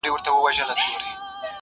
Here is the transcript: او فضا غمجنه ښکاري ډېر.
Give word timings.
او 0.07 0.13
فضا 0.19 0.31
غمجنه 0.39 0.63
ښکاري 0.79 0.95
ډېر. 0.99 1.01